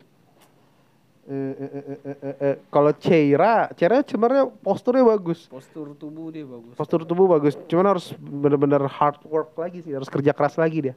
[1.22, 5.46] Eh, eh, eh, eh, eh, eh, Kalau Ceira, Ceira sebenarnya posturnya bagus.
[5.48, 6.74] Postur tubuh dia bagus.
[6.74, 10.96] Postur tubuh bagus, cuman harus bener-bener hard work lagi sih, harus kerja keras lagi dia.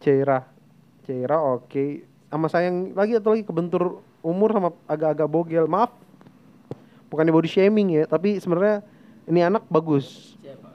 [0.00, 0.48] Ceira,
[1.04, 2.00] Ceira oke.
[2.26, 5.66] Sama sayang lagi atau lagi kebentur umur sama agak-agak bogel.
[5.66, 5.90] Maaf,
[7.10, 8.80] bukannya body shaming ya, tapi sebenarnya
[9.26, 10.38] ini anak bagus.
[10.40, 10.68] Siapa?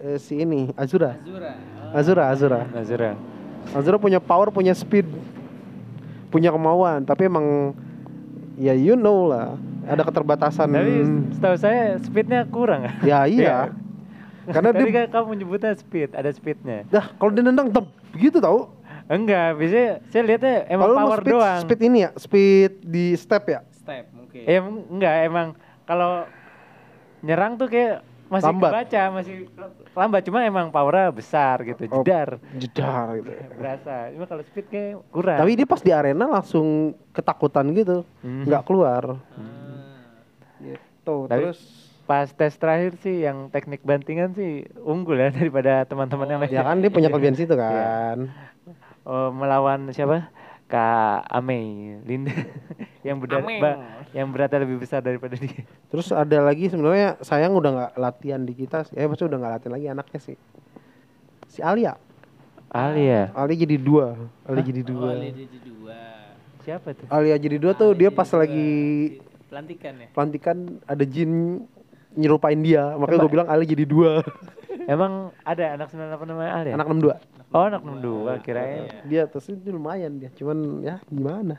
[0.00, 1.52] Eh, si ini Azura, Azura.
[1.52, 1.96] Oh.
[1.96, 2.60] Azura, Azura.
[2.72, 3.10] Nazira.
[3.76, 5.04] Azura punya power, punya speed,
[6.32, 7.76] punya kemauan, tapi emang
[8.56, 10.68] ya you know lah, ada keterbatasan.
[10.72, 10.92] Tapi
[11.36, 12.88] setahu saya speednya kurang.
[13.06, 13.70] Ya iya.
[14.50, 16.82] Karena Tadi dia kan kamu menyebutnya speed, ada speednya.
[16.90, 17.84] dah kalau dia nendang tem
[18.18, 18.72] gitu tau.
[19.10, 21.60] Enggak, biasanya saya lihatnya emang Kalau lu mau power speed, doang.
[21.60, 23.60] speed ini ya, speed di step ya.
[23.72, 24.42] Step mungkin.
[24.44, 25.46] Em- enggak, emang
[25.82, 26.12] kalau
[27.20, 28.70] nyerang tuh kayak masih Lambat.
[28.70, 29.34] kebaca, masih
[29.90, 30.22] lambat.
[30.22, 32.00] Cuma emang powernya besar gitu, Oh.
[32.00, 32.38] jedar.
[32.54, 33.30] Jedar gitu.
[33.58, 34.14] Berasa.
[34.14, 35.38] Cuma kalau speed kayak kurang.
[35.38, 36.66] Tapi dia pas di arena langsung
[37.10, 38.46] ketakutan gitu, Mhm.
[38.46, 39.18] nggak keluar.
[39.34, 40.14] Ah.
[40.56, 41.16] Gitu.
[41.26, 41.58] Tapi- Terus
[42.06, 46.50] pas tes terakhir sih yang teknik bantingan sih unggul ya daripada teman-teman yang lain.
[46.52, 48.30] ya kan dia punya kelebihan situ kan.
[49.02, 50.28] Oh, melawan siapa?
[50.66, 52.30] Kak Amei, Linda
[53.06, 53.80] yang berat ba-
[54.12, 55.66] yang beratnya lebih besar daripada dia.
[55.90, 58.94] Terus ada lagi sebenarnya sayang udah nggak latihan di kita, sih.
[58.94, 60.36] eh maksudnya udah nggak latihan lagi anaknya sih.
[61.46, 61.98] Si Alia,
[62.68, 63.34] Alia.
[63.34, 64.14] Alia jadi dua,
[64.46, 65.10] Alia jadi Oh, dua.
[65.16, 65.98] Lady di dua.
[66.60, 67.06] Siapa tuh?
[67.08, 68.38] Alia jadi dua tuh Ah, dia jadi pas dua.
[68.38, 68.70] lagi
[69.50, 70.06] pelantikan ya.
[70.14, 71.30] pelantikan ada jin
[72.12, 74.22] nyerupain dia, makanya gue bilang Alia jadi dua,
[74.86, 76.72] Emang ada anak 98 namanya Alia?
[76.74, 78.86] anak 62 Oh, anak 62 kirain.
[78.86, 79.02] Iya.
[79.06, 81.58] Dia terus itu lumayan dia, cuman ya gimana?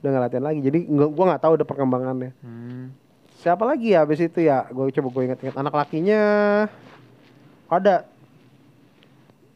[0.00, 2.30] Udah nggak latihan lagi, jadi nggak, gua nggak tahu udah perkembangannya.
[2.44, 2.92] Hmm.
[3.40, 4.68] Siapa lagi ya abis itu ya?
[4.68, 6.20] Gue coba gue ingat-ingat anak lakinya
[7.72, 8.04] ada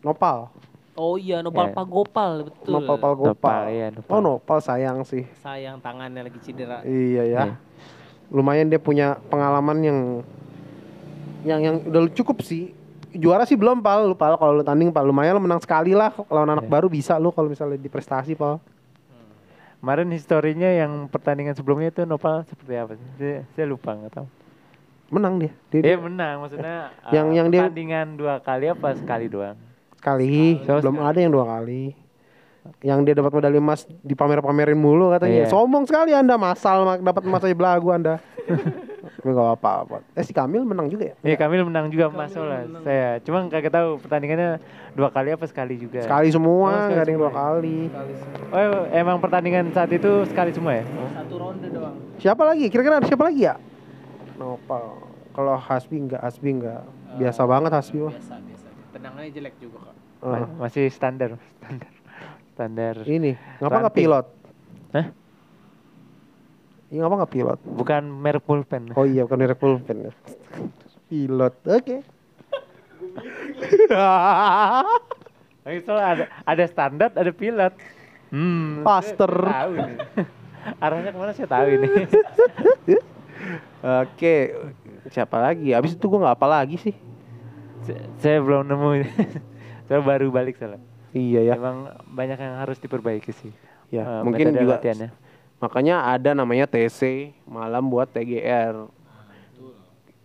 [0.01, 0.49] Nopal,
[0.95, 1.75] Oh iya, Nopal Ya.
[1.75, 2.71] Pagopal betul.
[2.71, 3.63] Nopal Pal Nopal, Gopal.
[3.75, 4.13] iya, Nopal.
[4.15, 5.27] Oh Nopal sayang sih.
[5.43, 6.87] Sayang tangannya lagi cedera.
[6.87, 7.43] Iya ya.
[7.51, 7.55] Iya.
[8.31, 9.99] Lumayan dia punya pengalaman yang
[11.45, 12.73] yang yang udah cukup sih.
[13.15, 16.11] Juara sih belum pal, lu pal kalau lu tanding pal lumayan lu menang sekali lah
[16.27, 16.73] lawan anak Iya.
[16.73, 18.59] baru bisa lu kalau misalnya di prestasi pal.
[19.79, 23.07] Kemarin historinya yang pertandingan sebelumnya itu Nopal seperti apa sih?
[23.15, 24.27] Saya, saya lupa nggak tahu.
[25.11, 25.53] Menang dia.
[25.69, 26.77] Dia, Dia dia menang maksudnya
[27.15, 29.57] Yang- uh, yang dia- pertandingan dua kali apa sekali doang?
[29.95, 30.81] sekali, Sekali.
[30.81, 31.85] belum ada yang dua kali.
[32.81, 35.45] Yang dia dapat medali emas dipamer-pamerin mulu katanya.
[35.45, 35.49] Iya.
[35.49, 38.21] Sombong sekali Anda masal dapat emas aja belagu Anda.
[39.07, 39.97] Tapi gak apa-apa.
[40.11, 41.15] Eh si Kamil menang juga ya?
[41.23, 42.65] Iya Kamil menang juga Mas Sola.
[42.81, 44.59] Saya cuma kagak tahu pertandingannya
[44.93, 46.01] dua kali apa sekali juga.
[46.01, 47.79] Sekali Oh, semua, sekali nggak ada yang dua semua kali.
[47.85, 48.55] Sekali semua.
[48.55, 50.85] Oh emang pertandingan saat itu sekali semua ya?
[51.13, 51.97] Satu ronde doang.
[52.17, 52.67] Siapa lagi?
[52.67, 53.55] Kira-kira ada siapa lagi ya?
[54.35, 54.85] Nopal.
[55.31, 56.83] Kalau Hasbi enggak, Hasbi enggak.
[57.15, 58.13] Biasa Eh, banget Hasbi mah.
[58.13, 58.67] Biasa, biasa.
[58.91, 59.95] Tendangannya jelek juga kok.
[60.23, 61.93] Eh, Ma- Masih standar, standar,
[62.51, 62.95] standar.
[63.05, 63.99] ini, ngapa nggak Ranting.
[64.01, 64.27] pilot?
[64.93, 65.07] Hah?
[66.89, 67.59] Ini ngapa nggak pilot?
[67.65, 68.91] Bukan merek pulpen.
[68.93, 70.11] Oh iya, bukan direct pulpen.
[71.07, 71.95] Pilot, oke.
[75.65, 77.73] Tapi soalnya ada ada standar, ada pilot.
[78.29, 78.83] Hmm.
[78.83, 79.31] Pastor.
[79.31, 79.95] Tahu ini.
[80.83, 81.87] Arahnya ke mana saya tahu ini.
[84.05, 84.35] Oke,
[85.11, 85.71] siapa lagi?
[85.71, 86.95] Abis itu gua nggak apa lagi sih.
[87.85, 89.09] Saya- saya belum nemu ini.
[89.85, 90.81] saya baru balik salah.
[91.13, 91.53] Iya ya.
[91.55, 93.53] Emang banyak yang harus diperbaiki sih.
[93.93, 95.09] Ya, Eh, mungkin juga latihannya.
[95.59, 98.89] Makanya ada namanya TC malam buat TGR.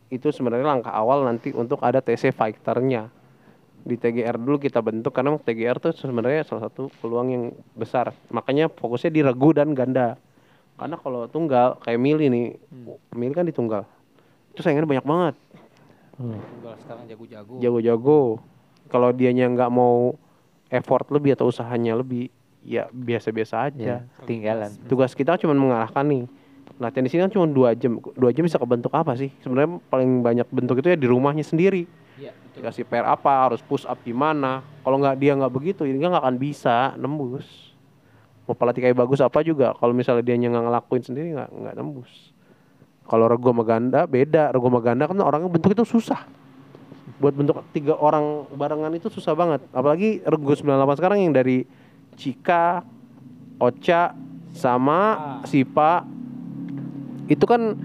[0.09, 3.13] Itu sebenarnya langkah awal nanti untuk ada TC fighternya.
[3.79, 7.43] Di TGR dulu kita bentuk karena TGR tuh sebenarnya salah satu peluang yang
[7.77, 8.11] besar.
[8.33, 10.17] Makanya fokusnya di regu dan ganda.
[10.79, 12.47] Karena kalau tunggal kayak Mili nih,
[13.13, 13.83] Mili kan di tunggal.
[14.55, 15.35] Itu saingannya banyak banget.
[16.19, 17.53] Tunggal sekarang jago-jago.
[17.61, 18.21] Jago-jago.
[18.89, 20.17] Kalau dianya nggak mau
[20.73, 23.83] effort lebih atau usahanya lebih, ya biasa-biasa aja.
[23.83, 24.71] Ya, ketinggalan.
[24.87, 26.23] Tugas kita cuma mengalahkan nih.
[26.79, 27.99] Latihan di sini kan cuma dua jam.
[27.99, 29.31] Dua jam bisa kebentuk apa sih?
[29.43, 31.87] Sebenarnya paling banyak bentuk itu ya di rumahnya sendiri.
[32.59, 32.65] Betul.
[32.65, 34.65] dikasih PR apa harus push up gimana.
[34.83, 37.47] Kalau nggak dia nggak begitu dia nggak akan bisa nembus.
[38.49, 42.11] Mau pelatih kayak bagus apa juga kalau misalnya dia nggak ngelakuin sendiri nggak nggak nembus.
[43.05, 44.51] Kalau rego sama ganda beda.
[44.51, 46.25] Rego sama ganda kan orangnya bentuk itu susah.
[47.21, 49.63] Buat bentuk tiga orang barengan itu susah banget.
[49.71, 51.63] Apalagi rego 98 sekarang yang dari
[52.13, 52.81] Cika
[53.57, 54.15] Ocha
[54.51, 54.99] sama
[55.43, 56.07] Sipa
[57.27, 57.77] itu kan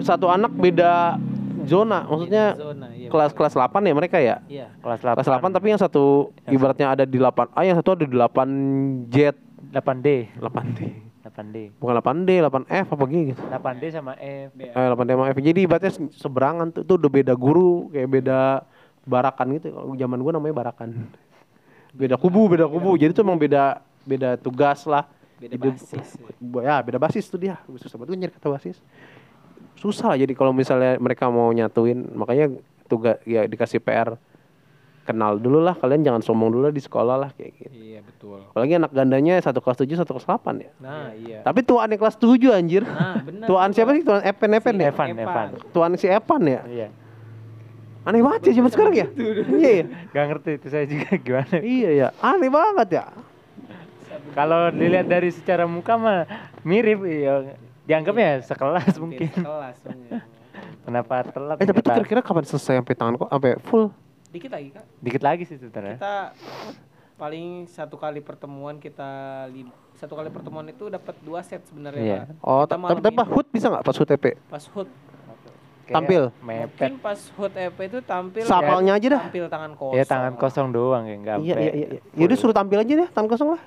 [0.00, 1.20] satu anak beda
[1.62, 4.72] zona maksudnya Zona, iya, kelas kelas 8 ya mereka ya Iya.
[4.78, 5.14] Kelas 8.
[5.14, 6.04] kelas 8 tapi yang satu
[6.48, 9.36] ibaratnya ada di 8A yang satu ada di 8 jet
[9.70, 10.32] 8D.
[10.40, 10.80] 8D
[11.20, 11.56] 8D.
[11.76, 14.48] bukan 8D 8F apa gitu 8D sama F.
[14.56, 14.72] Iya.
[14.72, 18.64] eh 8D sama F jadi ibaratnya se- seberangan tuh tuh udah beda guru kayak beda
[19.04, 20.88] barakan gitu kalau zaman gua namanya barakan
[21.90, 25.04] beda kubu beda kubu jadi tuh emang beda beda tugas lah
[25.38, 26.18] Beda Hidup- basis.
[26.42, 26.60] ya.
[26.66, 28.82] Ya beda basis tuh dia susah banget nyari kata basis
[29.74, 32.50] susah jadi kalau misalnya mereka mau nyatuin makanya
[32.84, 34.18] tugas ya dikasih PR
[35.04, 38.44] kenal dulu lah kalian jangan sombong dulu di sekolah lah kayak gitu Iya, betul.
[38.44, 41.40] apalagi anak gandanya satu kelas 7 satu kelas 8 ya Nah, iya.
[41.40, 43.46] tapi tuan kelas 7 anjir Nah, benar.
[43.46, 45.46] tuan siapa sih tuan Epen Epen Si ya Evan, Evan.
[45.70, 46.88] tuan si Epan ya Iya.
[48.08, 49.06] Aneh banget ya zaman sekarang ya
[49.52, 51.56] iya ya Gak ngerti itu saya juga gimana.
[51.60, 53.04] iya ya aneh banget ya
[54.30, 56.24] Kalau dilihat dari secara muka mah
[56.62, 57.54] mirip ya.
[57.84, 59.28] Dianggapnya sekelas mungkin.
[59.28, 59.76] Kelas.
[59.80, 60.20] bener.
[60.84, 61.56] Kenapa telat?
[61.56, 63.92] eh tapi itu kira-kira kapan selesai sampai tangan kok sampai full
[64.28, 64.84] Dikit lagi, Kak.
[64.98, 65.96] Dikit lagi sih sebenarnya.
[65.96, 66.16] Kita
[67.14, 69.08] paling satu kali pertemuan kita
[69.94, 72.20] satu kali pertemuan itu dapat dua set sebenarnya Iya.
[72.30, 72.36] Pak.
[72.40, 73.18] oh tapi tapi.
[73.26, 74.88] Hut bisa nggak pas Hut TP pas HUT
[75.88, 76.22] Kayak tampil.
[76.38, 76.68] Mepet.
[76.84, 79.22] mungkin pas HUT EP itu tampil Sapalnya aja dah.
[79.24, 82.00] tampil tangan kosong Ya tangan kosong doang ya enggak iya iya iya iya.
[82.14, 83.62] yaudah suruh tampil aja deh tangan kosong lah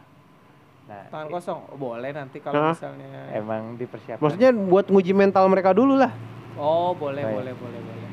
[0.83, 2.71] Nah, tangan kosong Oh, boleh nanti kalau Hah?
[2.71, 4.21] misalnya emang dipersiapkan.
[4.21, 6.11] maksudnya buat nguji mental mereka dulu lah
[6.53, 7.33] oh boleh Baik.
[7.33, 8.09] boleh boleh boleh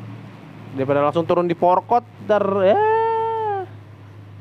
[0.70, 2.80] daripada langsung turun di porkot ter ya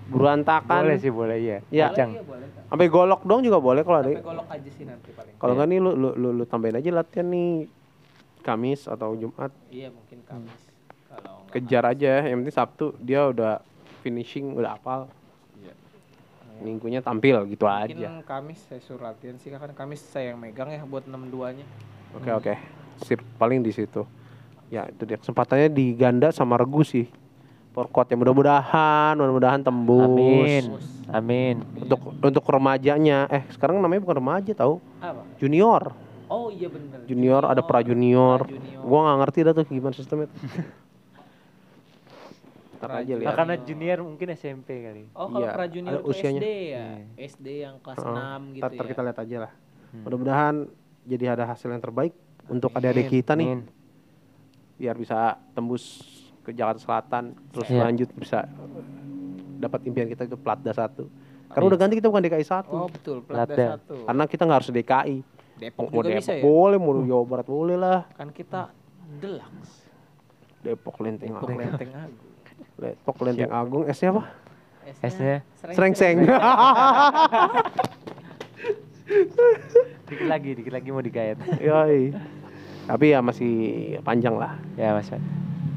[0.07, 1.57] berantakan boleh sih boleh iya.
[1.67, 1.91] Ya.
[1.91, 2.15] Ajang.
[2.15, 5.09] Boleh, iya, boleh sampai golok dong juga boleh kalau ada sampai golok aja sih nanti
[5.11, 7.49] paling kalau nggak nih lu, lu lu lu tambahin aja latihan nih
[8.47, 9.51] Kamis atau Jumat?
[9.67, 10.61] Iya mungkin Kamis.
[11.11, 13.59] Kalau nggak kejar aja yang penting Sabtu dia udah
[13.99, 15.11] finishing udah apal
[15.57, 15.75] Iya.
[16.59, 18.23] minggunya tampil gitu mungkin aja.
[18.23, 21.65] Kamis saya suruh latihan sih kan Kamis saya yang megang ya buat 62 nya
[22.15, 22.53] oke oke.
[23.03, 24.07] Sip paling di situ.
[24.67, 25.19] Ya itu dia.
[25.19, 27.05] Kesempatannya di ganda sama regu sih.
[27.71, 30.07] Porkot ya mudah-mudahan mudah-mudahan tembus.
[30.07, 30.63] Amin.
[31.07, 31.55] Amin.
[31.77, 33.29] untuk untuk remajanya.
[33.29, 35.21] Eh sekarang namanya bukan remaja tahu apa?
[35.37, 35.93] Junior
[36.27, 38.81] oh iya bener junior ada pra junior pra-junior.
[38.81, 40.39] gua nggak ngerti dah tuh gimana sistemnya tuh.
[42.77, 45.03] Ntar aja lihat Nah, karena junior mungkin SMP kali.
[45.11, 46.37] Oh kalau Iya, pra junior usianya.
[46.37, 46.85] SD ya, Iya.
[47.25, 48.13] SD yang kelas Heeh.
[48.13, 48.85] 6 gitu ya.
[48.87, 49.51] kita lihat aja lah
[49.87, 50.03] Hmm.
[50.03, 50.55] mudah-mudahan
[51.03, 52.11] jadi ada hasil yang terbaik
[52.45, 53.61] untuk adik-adik kita nih Amin.
[54.75, 55.17] biar bisa
[55.53, 56.03] tembus
[56.43, 57.81] ke Jakarta Selatan terus Iya.
[57.81, 58.43] lanjut bisa
[59.57, 61.07] dapat impian kita itu Platda satu
[61.47, 61.69] karena Amin.
[61.71, 63.65] udah ganti kita bukan DKI satu Oh betul, Platda Platda.
[63.79, 63.95] satu.
[64.05, 65.15] karena kita nggak harus DKI
[65.57, 66.41] Depok mau juga Depok bisa ya.
[66.41, 68.69] boleh mau Jawa Barat boleh lah Kan kita
[69.17, 69.89] deluxe.
[70.61, 72.29] Depok Lenteng Depok Agung Lenteng Agung.
[72.77, 74.23] Depok Lenteng Agung S-nya apa
[75.01, 75.43] S-nya?
[75.67, 76.23] Serengseng
[80.07, 81.37] Dikit lagi, dikit lagi mau digayat.
[81.59, 82.11] Yoi.
[82.87, 83.53] tapi ya masih
[83.99, 85.11] panjang lah ya, Mas.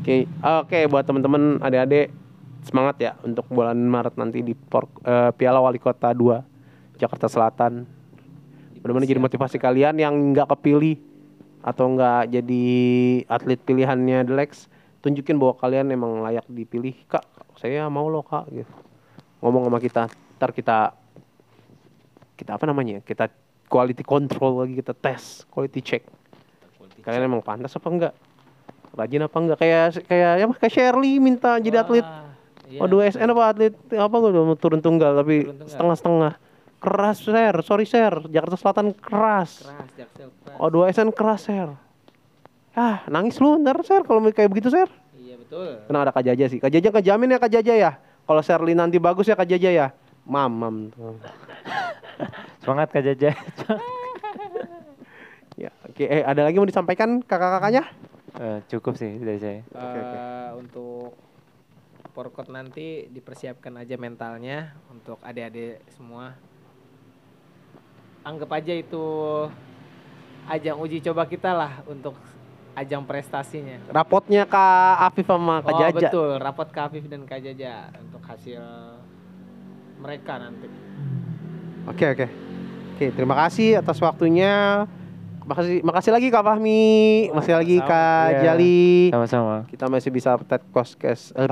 [0.01, 2.15] Oke, oke buat teman-teman adik-adik
[2.63, 6.39] semangat ya untuk bulan Maret nanti di Por- eh, Piala Wali Kota 2
[6.97, 7.83] Jakarta Selatan.
[8.81, 10.97] Mudah-mudahan jadi motivasi kalian yang nggak kepilih
[11.61, 12.67] atau nggak jadi
[13.29, 14.73] atlet pilihannya The Lex,
[15.05, 16.97] tunjukin bahwa kalian emang layak dipilih.
[17.05, 17.25] Kak,
[17.61, 18.49] saya mau loh kak.
[18.49, 18.73] Gitu.
[19.45, 20.09] Ngomong sama kita,
[20.41, 20.97] ntar kita
[22.41, 23.05] kita apa namanya?
[23.05, 23.29] Kita
[23.69, 26.03] quality control lagi kita tes, quality check.
[27.05, 28.15] Kalian emang pantas apa enggak?
[28.97, 29.59] Rajin apa enggak?
[29.61, 32.05] Kayak kayak ya kayak Shirley minta jadi atlet.
[32.69, 32.81] Iya.
[32.81, 36.33] Waduh SN apa atlet apa gue udah turun tunggal tapi setengah-setengah.
[36.81, 38.25] Keras share, sorry share.
[38.33, 39.69] Jakarta Selatan keras.
[39.69, 40.57] Keras, Jaksel keras.
[40.57, 41.77] Oh dua SN keras share.
[42.73, 44.89] Ah nangis lu ntar share kalau kayak begitu share.
[45.21, 45.85] Iya betul.
[45.85, 46.57] Karena ada Kak Jaja sih.
[46.57, 47.93] Kak Jaja kejamin ya Kak Jaja ya.
[48.25, 49.87] Kalau Shirley nanti bagus ya Kak Jaja ya.
[50.25, 51.21] Mamam tuh.
[52.65, 53.37] Semangat Kak Jaja.
[55.61, 56.05] Ya, oke.
[56.09, 57.85] Eh, ada lagi mau disampaikan kakak-kakaknya?
[58.41, 59.61] Eh, cukup sih dari saya.
[59.77, 61.13] Eh, untuk
[62.17, 66.33] porkot nanti dipersiapkan aja mentalnya untuk adik-adik semua.
[68.21, 69.05] Anggap aja itu
[70.45, 72.13] ajang uji coba kita lah untuk
[72.75, 73.81] ajang prestasinya.
[73.91, 75.97] Rapotnya Kak Afif sama Kak oh Jaja.
[75.97, 78.63] betul, rapot Kak Afif dan Kak Jaja untuk hasil
[80.01, 80.69] mereka nanti.
[81.89, 82.27] Oke oke.
[82.97, 84.85] Oke terima kasih atas waktunya.
[85.41, 87.77] makasih makasih lagi Kak Fahmi, makasih lagi.
[87.83, 88.41] Kak Iya.
[88.55, 89.11] Jali.
[89.11, 89.57] Sama-sama.
[89.67, 91.49] Kita masih bisa tag podcast eh,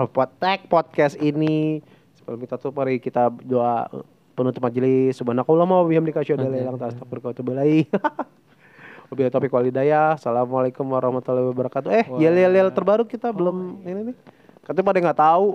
[0.71, 1.83] podcast ini.
[2.15, 3.91] Sebelum kita tutup mari kita doa
[4.38, 5.18] penutup majelis.
[5.18, 7.90] Subhanakallahumma wa bihamdika asyhadu an la ilaha illa anta astaghfiruka wa atubu ilaik.
[9.11, 10.14] Wabillahi taufiq wal hidayah.
[10.14, 11.90] Assalamualaikum warahmatullahi wabarakatuh.
[11.90, 14.16] Eh, yel yel yel terbaru kita belum ini nih.
[14.62, 15.48] Katanya pada nggak tahu.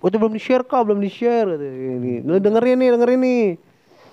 [0.00, 1.60] Oh, itu belum di-share kok, belum di-share.
[1.60, 3.44] Ini, lu dengerin nih, dengerin nih.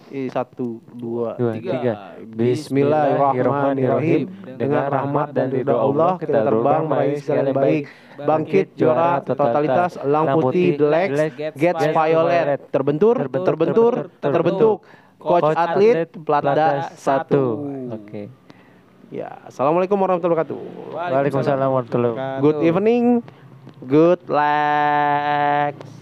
[0.08, 1.72] Eh, satu, dua, Dua, tiga.
[1.76, 2.16] tiga.
[2.24, 4.32] Bismillahirrahmanirrahim.
[4.56, 7.84] Dengan rahmat dan ridho Allah kita terbang meraih segala yang baik.
[8.18, 11.20] Bangkit juara totalitas elang putih the legs
[11.54, 14.82] gets violet terbentur terbentur terbentuk
[15.20, 17.68] coach atlet platda satu.
[17.92, 18.32] Oke.
[19.08, 20.60] Ya, assalamualaikum warahmatullahi wabarakatuh.
[20.96, 22.44] Waalaikumsalam warahmatullahi wabarakatuh.
[22.44, 23.06] Good evening,
[23.88, 25.97] good legs.